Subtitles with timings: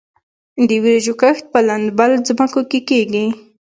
[0.67, 3.25] د وریجو کښت په لندبل ځمکو کې کیږي.